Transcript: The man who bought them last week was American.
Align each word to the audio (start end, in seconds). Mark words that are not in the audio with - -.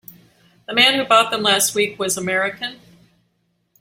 The 0.65 0.73
man 0.73 0.95
who 0.97 1.05
bought 1.05 1.29
them 1.29 1.43
last 1.43 1.75
week 1.75 1.99
was 1.99 2.17
American. 2.17 2.79